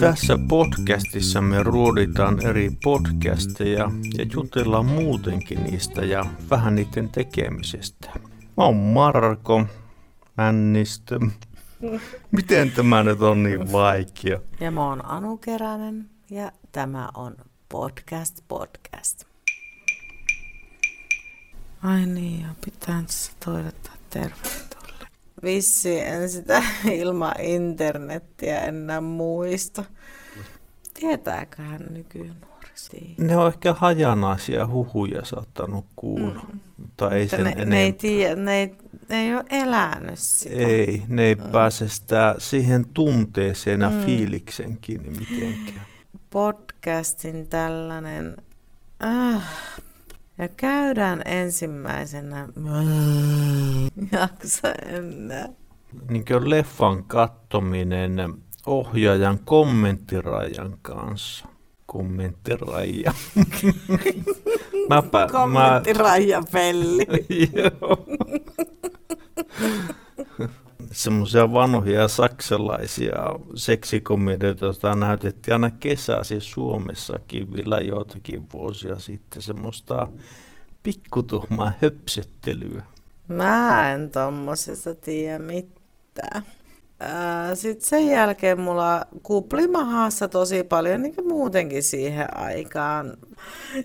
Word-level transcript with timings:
Tässä 0.00 0.38
podcastissa 0.48 1.40
me 1.40 1.62
ruoditaan 1.62 2.46
eri 2.46 2.70
podcasteja 2.84 3.90
ja 4.18 4.26
jutellaan 4.34 4.86
muutenkin 4.86 5.64
niistä 5.64 6.04
ja 6.04 6.26
vähän 6.50 6.74
niiden 6.74 7.08
tekemisestä. 7.08 8.10
Mä 8.56 8.64
oon 8.64 8.76
Marko 8.76 9.66
Männistö. 10.36 11.20
Miten 12.30 12.70
tämä 12.70 13.02
nyt 13.02 13.22
on 13.22 13.42
niin 13.42 13.72
vaikea? 13.72 14.40
Ja 14.60 14.70
mä 14.70 14.86
oon 14.86 15.04
Anu 15.06 15.36
Keränen 15.36 16.10
ja 16.30 16.52
tämä 16.72 17.08
on 17.14 17.36
Podcast 17.68 18.44
Podcast. 18.48 19.29
Ai 21.82 22.06
niin, 22.06 22.40
ja 22.40 22.48
pitää 22.64 23.02
tässä 23.06 23.32
toivottaa 23.44 23.94
tervetuloa. 24.10 25.06
Vissi 25.42 26.00
en 26.00 26.30
sitä 26.30 26.62
ilman 26.92 27.40
internettiä 27.40 28.60
enää 28.60 29.00
muista. 29.00 29.84
Tietääköhän 30.94 31.86
nykynuoriso? 31.90 32.92
Ne 33.18 33.36
on 33.36 33.48
ehkä 33.48 33.72
hajanaisia 33.72 34.66
huhuja 34.66 35.24
saattanut 35.24 35.86
kuulla. 35.96 36.46
Mm. 36.52 36.60
Mutta 36.76 37.10
ei 37.10 37.28
sen 37.28 37.44
ne, 37.44 37.50
enempää. 37.50 37.64
ne, 37.64 37.82
ei 37.82 37.92
tiedä, 37.92 38.36
ne, 38.36 38.60
ei, 38.60 38.74
ne 39.08 39.22
ei 39.22 39.34
ole 39.34 39.44
elänyt 39.50 40.18
sitä. 40.18 40.54
Ei, 40.54 41.02
ne 41.08 41.22
ei 41.22 41.34
mm. 41.34 41.42
pääse 41.42 41.88
sitä 41.88 42.34
siihen 42.38 42.86
tunteeseen 42.94 43.80
ja 43.80 43.90
mm. 43.90 44.04
fiiliksen 44.04 44.78
kiinni 44.80 45.10
mitenkään. 45.10 45.86
Podcastin 46.30 47.48
tällainen... 47.48 48.36
Äh, 49.04 49.42
ja 50.40 50.48
käydään 50.48 51.22
ensimmäisenä... 51.24 52.48
Jaksa 54.12 54.68
enää. 54.72 55.48
Niin 56.10 56.24
kuin 56.24 56.50
leffan 56.50 57.04
kattominen 57.04 58.34
ohjaajan 58.66 59.38
kommenttirajan 59.44 60.78
kanssa. 60.82 61.46
Kommenttiraja. 61.86 63.12
Mäpä, 64.90 65.28
Kommenttiraja 65.32 66.42
pelli. 66.52 67.06
Joo. 67.56 68.06
Semmoisia 70.92 71.52
vanhoja 71.52 72.08
saksalaisia 72.08 73.16
seksikomedioita, 73.54 74.64
joita 74.64 74.94
näytettiin 74.94 75.52
aina 75.52 75.70
kesäsi 75.70 76.40
Suomessakin 76.40 77.52
vielä 77.52 77.80
joitakin 77.80 78.46
vuosia 78.52 78.98
sitten. 78.98 79.42
Semmoista 79.42 80.08
pikkutuhmaa 80.82 81.72
höpsettelyä. 81.82 82.82
Mä 83.28 83.92
en 83.92 84.10
tommosesta 84.10 84.94
tiedä 84.94 85.38
mitään. 85.38 86.42
Sitten 87.54 87.88
sen 87.88 88.06
jälkeen 88.06 88.60
mulla 88.60 89.06
kuplimahassa 89.22 90.28
tosi 90.28 90.64
paljon, 90.64 91.02
niin 91.02 91.14
kuin 91.14 91.28
muutenkin 91.28 91.82
siihen 91.82 92.36
aikaan. 92.36 93.16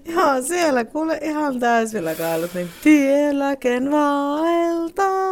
Ja 0.06 0.42
siellä 0.42 0.86
kuule 0.86 1.20
ihan 1.22 1.60
täysillä 1.60 2.16
kailut, 2.16 2.54
niin 2.54 2.70
tiellä 2.84 3.56
ken 3.56 3.92
vaeltaa, 3.92 5.26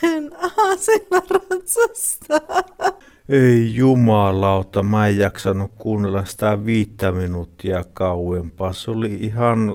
ken 0.00 0.30
aasilla 0.56 1.22
ratsastaa. 1.30 2.62
Ei 3.28 3.74
jumalauta, 3.74 4.82
mä 4.82 5.08
en 5.08 5.18
jaksanut 5.18 5.70
kuunnella 5.78 6.24
sitä 6.24 6.66
viittä 6.66 7.12
minuuttia 7.12 7.84
kauempaa. 7.92 8.72
Se 8.72 8.90
oli 8.90 9.14
ihan, 9.14 9.74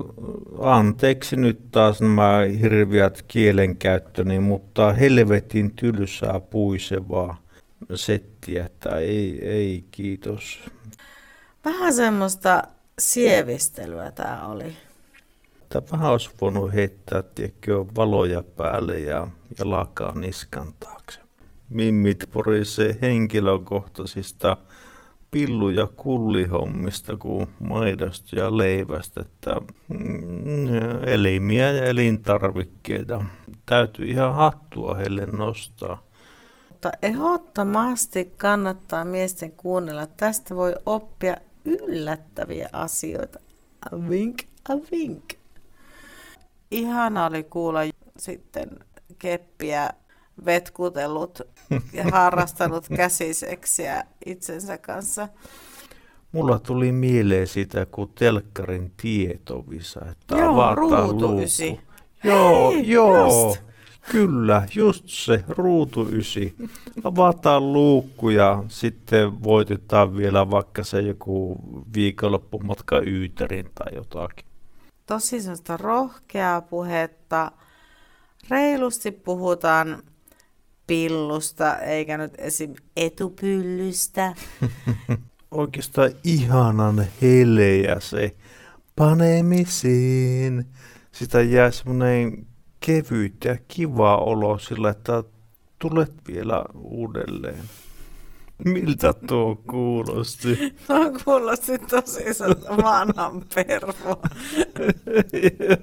anteeksi 0.59 1.35
nyt 1.35 1.71
taas 1.71 2.01
nämä 2.01 2.39
hirviät 2.61 3.25
kielenkäyttöni, 3.27 4.39
mutta 4.39 4.93
helvetin 4.93 5.71
tylsää 5.71 6.39
puisevaa 6.39 7.41
settiä, 7.95 8.65
että 8.65 8.89
ei, 8.95 9.45
ei 9.45 9.85
kiitos. 9.91 10.59
Vähän 11.65 11.93
semmoista 11.93 12.63
sievistelyä 12.99 14.11
tää 14.11 14.47
oli. 14.47 14.73
Tämä 15.71 15.85
vähän 15.91 16.11
olisi 16.11 16.29
voinut 16.41 16.73
heittää 16.73 17.23
tiedätkö, 17.23 17.85
valoja 17.95 18.43
päälle 18.43 18.99
ja, 18.99 19.27
ja 19.59 19.69
lakaa 19.69 20.19
niskan 20.19 20.73
taakse 20.79 21.21
mimmit 21.71 22.23
porisee 22.31 22.97
henkilökohtaisista 23.01 24.57
pillu- 25.31 25.69
ja 25.69 25.87
kullihommista 25.95 27.17
kuin 27.17 27.47
maidosta 27.59 28.35
ja 28.35 28.57
leivästä, 28.57 29.21
että 29.21 29.55
mm, 29.87 30.67
elimiä 31.05 31.71
ja 31.71 31.85
elintarvikkeita 31.85 33.25
täytyy 33.65 34.05
ihan 34.05 34.35
hattua 34.35 34.95
heille 34.95 35.25
nostaa. 35.25 36.03
Mutta 36.69 36.91
ehdottomasti 37.01 38.33
kannattaa 38.37 39.05
miesten 39.05 39.51
kuunnella. 39.51 40.07
Tästä 40.07 40.55
voi 40.55 40.75
oppia 40.85 41.37
yllättäviä 41.65 42.69
asioita. 42.73 43.39
A 43.91 43.95
wink, 43.95 44.41
a 44.69 44.73
wink. 44.91 45.40
Ihana 46.71 47.25
oli 47.25 47.43
kuulla 47.43 47.79
sitten 48.17 48.69
keppiä 49.19 49.89
vetkutellut 50.45 51.41
ja 51.93 52.03
harrastanut 52.03 52.87
käsiseksiä 52.97 54.03
itsensä 54.25 54.77
kanssa. 54.77 55.27
Mulla 56.31 56.59
tuli 56.59 56.91
mieleen 56.91 57.47
sitä, 57.47 57.85
kun 57.85 58.11
telkkarin 58.19 58.91
tietovisa, 58.97 59.99
että 60.11 60.37
joo, 60.37 60.53
avataan 60.53 61.09
ruutu 61.09 61.27
Joo, 62.23 62.71
Hei, 62.71 62.89
joo. 62.89 63.25
Just. 63.25 63.61
Kyllä, 64.11 64.67
just 64.75 65.03
se, 65.07 65.43
ruutu 65.47 66.07
ysi. 66.11 66.55
Avataan 67.03 67.73
luukku 67.73 68.29
ja 68.29 68.63
sitten 68.67 69.43
voitetaan 69.43 70.17
vielä 70.17 70.51
vaikka 70.51 70.83
se 70.83 71.01
joku 71.01 71.55
viikonloppumatka 71.95 73.01
Yyterin 73.05 73.69
tai 73.75 73.95
jotakin. 73.95 74.50
Tosi 75.11 75.41
sellaista 75.41 75.77
rohkeaa 75.77 76.61
puhetta. 76.61 77.51
Reilusti 78.49 79.11
puhutaan 79.11 80.03
pillusta, 80.87 81.77
eikä 81.77 82.17
nyt 82.17 82.33
esim. 82.37 82.73
etupyllystä. 82.97 84.35
Oikeastaan 85.51 86.11
ihanan 86.23 87.07
heleä 87.21 87.99
se 87.99 88.35
panemisiin. 88.95 90.65
Sitä 91.11 91.41
jää 91.41 91.71
semmoinen 91.71 92.47
kevyt 92.79 93.43
ja 93.45 93.57
kiva 93.67 94.17
olo 94.17 94.59
sillä, 94.59 94.89
että 94.89 95.23
tulet 95.79 96.13
vielä 96.27 96.65
uudelleen. 96.75 97.63
Miltä 98.65 99.13
tuo 99.13 99.55
kuulosti? 99.55 100.55
Tuo 100.87 101.11
kuulosti 101.23 101.79
tosi 101.79 102.23
vanhan 102.83 103.45
pervo. 103.55 104.21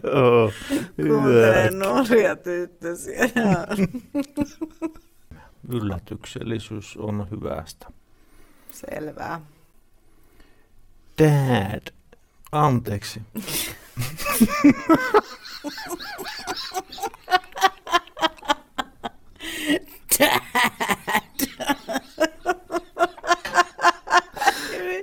Joo, 0.05 0.53
Kuuntelee 0.97 1.71
nuoria 1.71 2.37
tyttösiä. 2.37 3.29
Yllätyksellisyys 5.69 6.97
on 6.97 7.27
hyvästä. 7.31 7.87
Selvää. 8.73 9.41
Dad. 11.19 11.93
Anteeksi. 12.53 13.23
Dad. 20.19 20.39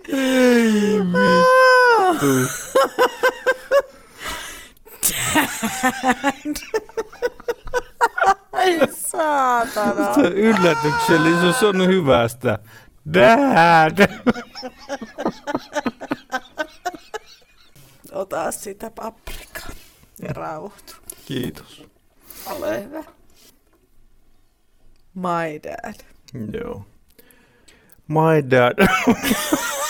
Ei 0.07 0.99
vittu. 0.99 2.31
Dad. 5.01 6.55
Ai 8.53 8.63
saatana. 8.95 10.13
Yllätyksellisyys 10.35 11.63
on 11.63 11.87
hyvästä. 11.87 12.59
Dad. 13.13 14.07
Ota 18.11 18.51
sitä 18.51 18.91
paprikaa 18.91 19.69
ja 20.21 20.29
rauhoitu. 20.33 20.93
Kiitos. 21.25 21.83
Ole 22.45 22.83
hyvä. 22.83 23.03
My 25.13 25.59
dad. 25.63 25.95
Joo. 26.53 26.85
My 28.07 28.51
dad. 28.51 28.87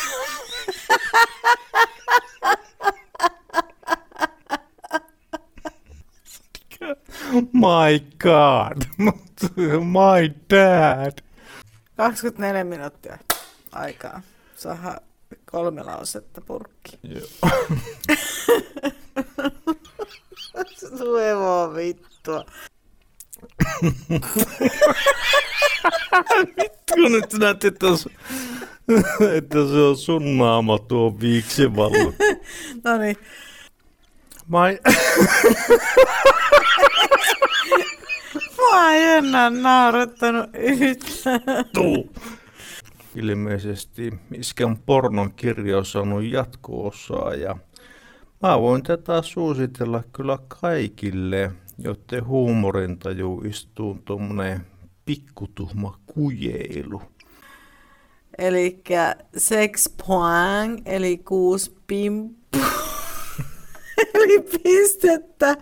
My 7.66 8.00
God. 8.20 8.86
My 9.98 10.30
dad. 10.50 11.22
24 11.98 12.64
minuuttia 12.64 13.18
aikaa. 13.72 14.22
Saha 14.56 14.98
kolme 15.52 15.84
lausetta 15.84 16.42
purkki. 16.42 17.00
Joo. 17.04 17.28
Se 20.78 20.88
Vittu 20.98 21.18
evo 21.18 21.74
vittua. 21.76 22.46
Vittu 26.58 26.96
nyt 27.10 27.34
näet, 27.34 27.64
että, 27.66 27.86
se, 27.98 28.10
että 29.38 29.58
se 29.72 29.78
on 29.90 29.98
sun 29.98 30.38
naama 30.38 30.80
tuo 30.80 31.20
viiksivallo. 31.20 32.14
No 32.84 32.98
niin. 32.98 33.18
En- 34.68 34.80
Mua 38.76 38.92
ei 38.92 39.04
enää 39.04 39.50
naurattanut 39.50 40.50
yhtään. 40.54 41.42
tuu. 41.74 42.10
Ilmeisesti 43.16 44.14
Iskän 44.34 44.78
pornon 44.78 45.34
kirja 45.34 45.78
on 45.78 45.86
saanut 45.86 46.24
jatko-osaa 46.24 47.34
ja 47.34 47.58
mä 48.42 48.62
voin 48.62 48.84
tätä 48.84 49.22
suositella 49.22 50.04
kyllä 50.14 50.40
kaikille, 50.48 51.52
joiden 51.78 52.26
huumorintaju 52.26 53.42
istuu 53.46 54.02
tuommoinen 54.06 54.66
pikkutuhma 55.06 56.00
kujeilu. 56.06 57.02
Eli 58.38 58.84
sex 59.38 59.90
point, 60.08 60.82
eli 60.86 61.18
kuusi 61.18 61.76
pimppu. 61.88 62.60
eli 64.14 64.40
pistettä. 64.64 65.58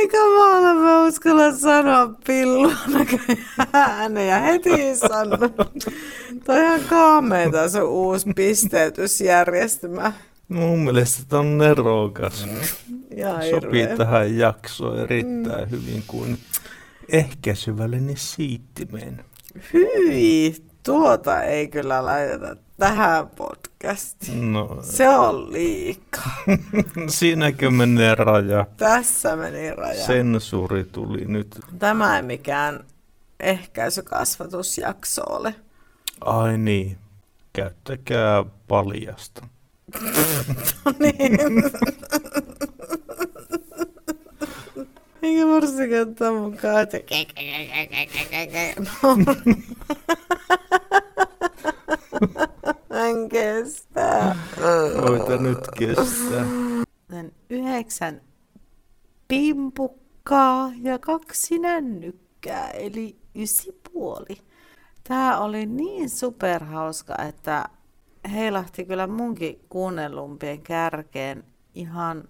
Aika 0.00 0.18
maalla 0.36 0.74
mä 0.74 1.06
uskallan 1.06 1.58
sanoa 1.58 2.14
pilluna 2.26 3.06
ääneen 3.72 4.28
ja 4.28 4.38
heti 4.38 4.96
sanon. 4.96 5.38
Toi 6.44 6.58
on 6.58 6.64
ihan 6.64 6.80
kaameeta 6.80 7.68
se 7.68 7.82
uusi 7.82 8.26
pisteytysjärjestelmä. 8.36 10.12
Mun 10.48 10.78
mielestä 10.78 11.22
tämä 11.28 11.40
on 11.40 11.58
nerokas. 11.58 12.46
Ja 13.16 13.32
Sopii 13.50 13.80
hirveä. 13.80 13.96
tähän 13.96 14.36
jaksoon 14.38 14.98
erittäin 14.98 15.70
hyvin 15.70 16.02
kuin 16.06 16.38
ehkäisyväline 17.08 18.12
siittimeen. 18.16 19.24
Hyi, 19.72 20.54
tuota 20.82 21.42
ei 21.42 21.68
kyllä 21.68 22.04
laiteta 22.04 22.56
tähän 22.78 23.28
podcastiin. 23.28 24.52
No, 24.52 24.78
Se 24.82 25.08
on 25.08 25.52
liikaa. 25.52 26.32
siinäkö 27.08 27.70
menee 27.70 28.14
raja? 28.14 28.66
Tässä 28.76 29.36
meni 29.36 29.74
raja. 29.74 30.06
Sensuuri 30.06 30.84
tuli 30.84 31.24
nyt. 31.24 31.60
Tämä 31.78 32.16
ei 32.16 32.22
mikään 32.22 32.84
ehkäisykasvatusjakso 33.40 35.22
ole. 35.26 35.54
Ai 36.20 36.58
niin, 36.58 36.98
käyttäkää 37.52 38.44
paljasta. 38.68 39.46
No 40.84 40.92
niin. 40.98 41.38
Eikä 45.22 45.46
varsinkaan 45.46 46.08
ottaa 46.08 46.32
mukaan, 46.32 46.82
että 46.82 46.98
no. 53.32 53.38
En 53.38 53.64
kestä. 53.64 54.36
Voita 55.02 55.36
nyt 55.36 55.58
kestää. 55.78 56.44
Sitten 57.00 57.32
yhdeksän 57.50 58.20
pimpukkaa 59.28 60.72
ja 60.82 60.98
kaksi 60.98 61.58
nännykkää, 61.58 62.70
eli 62.70 63.16
ysi 63.34 63.80
puoli. 63.92 64.36
Tämä 65.08 65.38
oli 65.38 65.66
niin 65.66 66.10
superhauska, 66.10 67.14
että 67.28 67.68
heilahti 68.32 68.84
kyllä 68.84 69.06
munkin 69.06 69.60
kuunnellumpien 69.68 70.62
kärkeen 70.62 71.44
ihan 71.74 72.28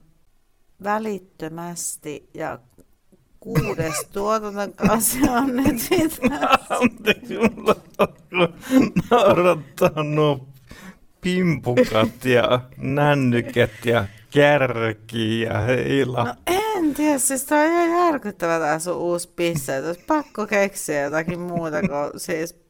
välittömästi 0.85 2.31
ja 2.35 2.59
kuudes 3.41 3.95
tuotantokausi 4.13 5.19
on 5.29 5.57
nyt. 5.57 5.77
Anteeksi, 6.81 7.39
mulla 7.39 7.77
naurattaa 9.11 10.03
nuo 10.03 10.50
pimpukat 11.21 12.25
ja 12.25 12.61
nännykät 12.77 13.71
ja 13.85 14.05
kärki 14.31 15.41
ja 15.41 15.59
heila. 15.59 16.25
No 16.25 16.35
en 16.47 16.95
tiedä, 16.95 17.19
siis 17.19 17.45
toi 17.45 17.67
on 17.67 17.73
ihan 17.73 18.07
järkyttävä 18.07 18.59
tää 18.59 18.79
sun 18.79 18.97
uusi 18.97 19.29
pisse. 19.37 19.87
Olisi 19.87 20.05
pakko 20.07 20.47
keksiä 20.47 21.03
jotakin 21.03 21.41
muuta 21.41 21.81
kuin 21.81 22.21
siis 22.21 22.61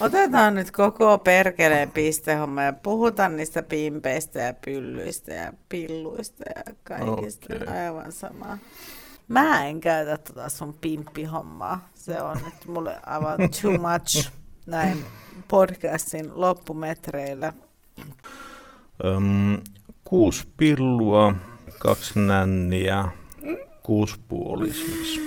Otetaan 0.00 0.54
nyt 0.54 0.70
koko 0.70 1.18
perkeleen 1.18 1.90
pistehomma 1.90 2.62
ja 2.62 2.72
puhutaan 2.72 3.36
niistä 3.36 3.62
pimpeistä 3.62 4.38
ja 4.38 4.54
pyllyistä 4.64 5.34
ja 5.34 5.52
pilluista 5.68 6.44
ja 6.56 6.74
kaikista. 6.84 7.54
Okei. 7.54 7.68
Aivan 7.68 8.12
sama. 8.12 8.58
Mä 9.28 9.66
en 9.66 9.80
käytä 9.80 10.18
tota 10.18 10.48
sun 10.48 10.74
pimppihommaa. 10.80 11.88
Se 11.94 12.22
on 12.22 12.36
nyt 12.44 12.66
mulle 12.66 12.96
aivan 13.06 13.38
too 13.62 13.72
much 13.72 14.30
näin 14.66 15.04
podcastin 15.48 16.30
loppumetreillä. 16.34 17.52
Öm, 19.04 19.58
kuusi 20.04 20.48
pillua, 20.56 21.34
kaksi 21.78 22.20
nänniä, 22.20 23.08
kuusi 23.82 24.14
puoli 24.28 24.72
siis. 24.72 25.20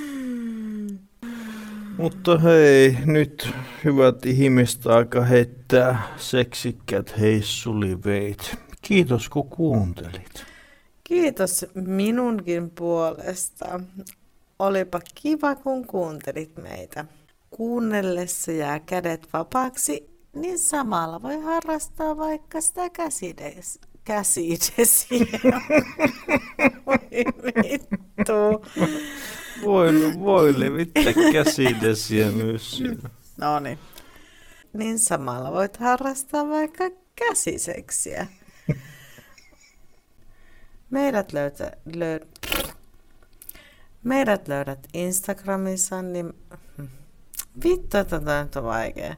Mutta 1.98 2.38
hei, 2.38 2.98
nyt 3.06 3.50
hyvät 3.84 4.26
ihmiset 4.26 4.88
aika 4.88 5.22
heittää 5.22 6.02
seksikkät 6.18 7.20
heissuliveit. 7.20 8.56
Kiitos 8.82 9.30
kun 9.30 9.50
kuuntelit. 9.50 10.46
Kiitos 11.04 11.66
minunkin 11.76 12.70
puolesta. 12.70 13.80
Olipa 14.60 15.00
kiva, 15.16 15.56
kun 15.56 15.88
kuuntelit 15.88 16.58
meitä. 16.58 17.06
Kuunnellessa 17.50 18.52
jää 18.52 18.80
kädet 18.80 19.28
vapaaksi, 19.34 20.13
niin 20.34 20.60
samalla 20.60 21.22
voi 21.22 21.42
harrastaa 21.42 22.18
vaikka 22.18 22.62
sitä 22.62 22.90
käsides, 22.90 23.80
käsidesiä. 24.04 25.26
Vittu. 27.64 28.66
Voi, 29.64 29.94
voi 30.20 30.60
levittää 30.60 31.14
käsidesiä 31.34 32.32
myös. 32.32 32.84
No 33.38 33.60
niin. 33.60 33.80
Niin 34.74 35.00
samalla 35.00 35.52
voit 35.52 35.78
harrastaa 35.78 36.50
vaikka 36.50 36.84
käsiseksiä. 37.16 38.28
Meidät, 40.90 41.34
löytä, 41.34 41.72
löy, 41.96 42.20
meidät 44.04 44.48
löydät 44.48 44.88
Instagramissa, 44.94 46.02
niin 46.02 46.34
vittu, 47.64 47.98
että 47.98 48.20
tämä 48.20 48.44
nyt 48.44 48.56
on 48.56 48.64
vaikea. 48.64 49.16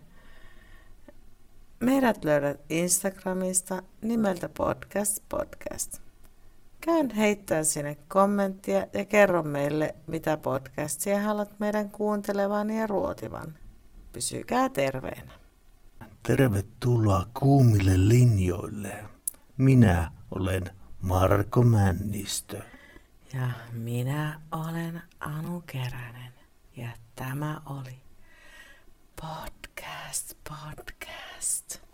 Meidät 1.85 2.23
löydät 2.23 2.61
Instagramista 2.69 3.83
nimeltä 4.01 4.49
Podcast 4.49 5.23
Podcast. 5.29 6.01
Käyn 6.81 7.09
heittää 7.09 7.63
sinne 7.63 7.97
kommenttia 8.07 8.87
ja 8.93 9.05
kerro 9.05 9.43
meille, 9.43 9.95
mitä 10.07 10.37
podcastia 10.37 11.21
haluat 11.21 11.59
meidän 11.59 11.89
kuuntelevan 11.89 12.69
ja 12.69 12.87
ruotivan. 12.87 13.57
Pysykää 14.11 14.69
terveenä. 14.69 15.31
Tervetuloa 16.23 17.25
kuumille 17.39 18.07
linjoille. 18.07 19.05
Minä 19.57 20.11
olen 20.31 20.63
Marko 21.01 21.63
Männistö. 21.63 22.61
Ja 23.33 23.49
minä 23.71 24.41
olen 24.51 25.01
Anu 25.19 25.63
Keränen. 25.65 26.33
Ja 26.77 26.89
tämä 27.15 27.61
oli 27.65 28.01
Podcast 29.21 30.37
Podcast. 30.49 31.24
best. 31.45 31.84